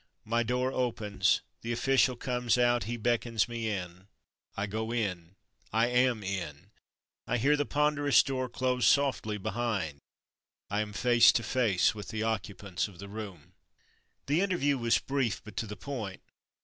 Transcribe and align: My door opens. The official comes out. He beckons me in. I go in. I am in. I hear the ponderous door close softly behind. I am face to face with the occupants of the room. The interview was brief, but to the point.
My 0.25 0.41
door 0.41 0.71
opens. 0.71 1.43
The 1.61 1.71
official 1.71 2.15
comes 2.15 2.57
out. 2.57 2.85
He 2.85 2.97
beckons 2.97 3.47
me 3.47 3.69
in. 3.69 4.07
I 4.57 4.65
go 4.65 4.91
in. 4.91 5.35
I 5.71 5.89
am 5.89 6.23
in. 6.23 6.71
I 7.27 7.37
hear 7.37 7.55
the 7.55 7.67
ponderous 7.67 8.23
door 8.23 8.49
close 8.49 8.87
softly 8.87 9.37
behind. 9.37 9.99
I 10.71 10.81
am 10.81 10.91
face 10.91 11.31
to 11.33 11.43
face 11.43 11.93
with 11.93 12.07
the 12.07 12.23
occupants 12.23 12.87
of 12.87 12.97
the 12.97 13.09
room. 13.09 13.53
The 14.25 14.41
interview 14.41 14.79
was 14.79 14.97
brief, 14.97 15.39
but 15.43 15.55
to 15.57 15.67
the 15.67 15.77
point. 15.77 16.23